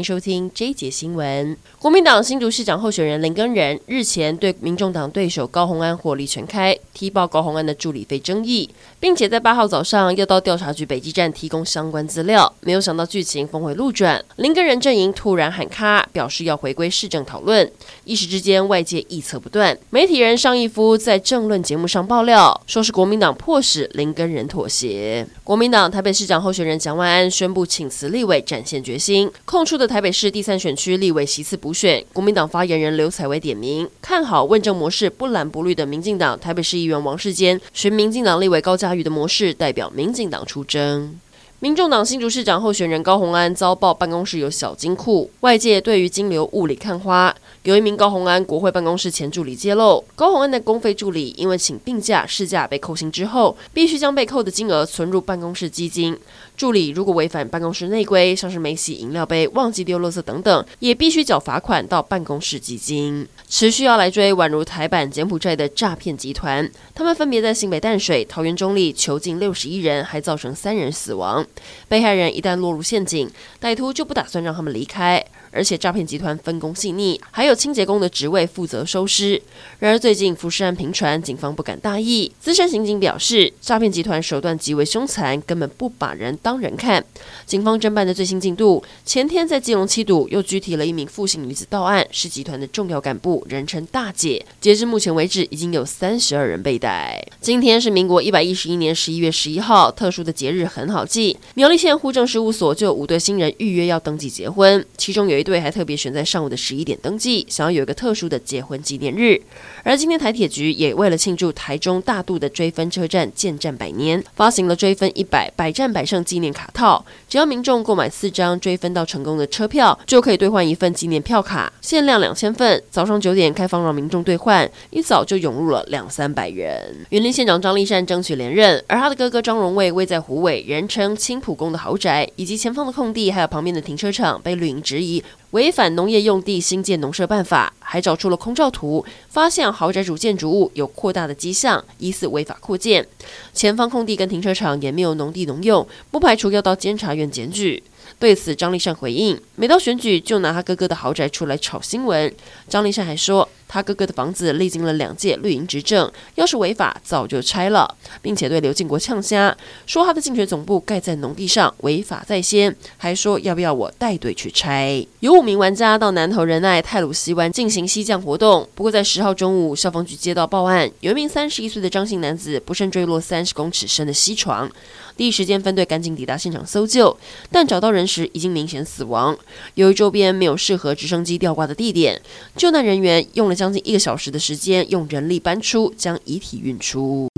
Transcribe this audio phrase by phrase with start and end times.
[0.00, 1.56] 迎收听这一节新闻。
[1.78, 8.68] 国民党新竹市长候选人林根仁日前对民众党对手高虹安火力全开，踢爆高虹安的助理费争议，
[8.98, 12.52] 并且在八号早上要到调查局北基站提供相关资料。
[12.62, 17.70] 没有想到剧情峰回路转，林根仁阵营突然喊卡，表示要回归市政讨论。
[18.04, 19.78] 一时之间，外界臆测不断。
[19.90, 25.26] 媒体人尚义夫在政论节目上爆料，说是国民党迫使林根仁妥协。
[25.44, 29.19] 国民党台北市长候选人蒋万安宣布请辞立委，展现决心。
[29.44, 41.18] 空出的台北市第三选区立委席次补选，国民党发言人刘彩薇点名看好问政模式不蓝不绿的民进党台北市议员王世坚，寻民进党立委高嘉瑜的模式代表民进党出征。
[41.62, 47.34] 民众党新竹市长候选人高虹安遭曝办公室有小金库，外界对于金流雾里看花。
[47.64, 56.16] 有一名高虹安国会办公室前助理揭露，高虹安的公费助理因为请病假、事假被扣薪之后，必须将被扣的金额存入办公室基金。
[56.56, 63.28] 助理如果违反办公室内规，像是没洗饮料杯、忘记丢垃圾等等，也必须缴罚款到办公室基金。
[63.46, 71.46] 持续要来追，宛如台版柬埔寨的诈骗集团，他们分别在新北淡水、桃园中坜囚禁六十一人，还造成三人死亡。
[71.88, 75.24] 被害人一旦落入陷阱，歹徒就不打算让他们离开。
[75.50, 79.40] 而且诈骗集团分工细腻，还有清洁工的职位负责收尸。
[79.78, 82.30] 然而最近浮尸案频传，警方不敢大意。
[82.40, 87.04] 资深刑警表示，诈骗集团手段极为凶残，根本不把人当人看。
[87.46, 94.44] 警方侦办的最新进度，前天在基隆七堵又拘提了一名傅姓女子到案，是集团的重要干部，人称大姐。
[94.60, 97.26] 截至目前为止，已经有三十二人被逮。
[97.40, 101.36] 今天是民国一百一十一年十一月十一号，特殊的节日很好记。
[101.54, 109.40] 苗栗县户政事务所就有五对新人预约要登记结婚，其中有一对还特别选在上午的十一点登记，想要有一个特殊的结婚纪念日。
[109.82, 122.82] 而今天台铁局也为了庆祝台中大肚的追分车站建站百年，发行了追分一百百战百胜纪念卡套，只要民众购买四张追分到成功的车票，就可以兑换一份纪念票卡，限量两千份。
[122.90, 127.06] 早上九点开放让民众兑换，一早就涌入了两三百人。
[127.08, 135.22] 云林县长张丽善争取连任，而他的哥哥张荣卫位在虎尾，人称青埔宫的豪宅，以及前方的空地，还有旁边的停车场被绿营质疑。
[135.50, 143.04] 违反农业用地新建农舍办法，还找出了空照图，发现豪宅主建筑物有扩大的迹象，疑似违法扩建。
[143.52, 147.82] 前方空地跟停车场也没有农地农用，不排除要到监察院检举。
[148.18, 152.32] 对此，张立善回应：每到选举就拿他哥哥的豪宅出来炒新闻。
[152.68, 153.48] 张立善还说。
[153.72, 157.88] 他哥哥的房子历经了两届绿营执政，要是违法早就拆了，
[158.20, 159.56] 并且对刘建国呛瞎，
[159.86, 165.06] 说他的竞选总部盖在农地上，违法在先，还说要不要我带队去拆。
[165.20, 174.68] 有五名玩家到南投仁爱泰鲁溪湾进行溪降活动，不过在十号中午，消防局接到报案，有一名三十一岁的张姓男子不慎坠落三十公尺深的溪床，
[175.16, 177.16] 第一时间分队赶紧抵达现场搜救，
[177.52, 179.38] 但找到人人时已经明显死亡，
[179.74, 182.20] 由于周边没有适合直升机吊挂的地点，
[182.56, 183.54] 救难人员用了。
[183.60, 187.28] 将近一个小时的时间，用人力搬出，将遗体运出。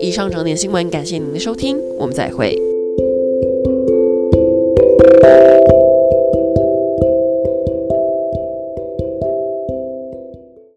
[0.00, 2.63] 以上整点新闻，感谢您的收听，我们再会。